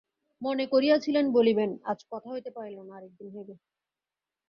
মনে 0.41 0.65
করিয়াছিলেন 0.67 1.25
বলিবেন–আজ 1.33 1.99
কথা 2.11 2.27
হইতে 2.31 2.49
পারিল 2.51 2.77
না, 2.81 2.93
আর-এক 2.97 3.13
দিন 3.17 3.27
হইবে। 3.35 3.55